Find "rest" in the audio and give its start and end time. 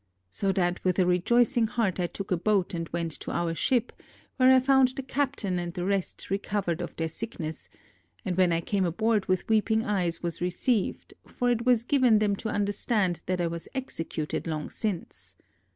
5.85-6.31